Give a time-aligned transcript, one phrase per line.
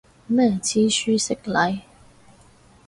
[0.25, 1.81] 咩知書識禮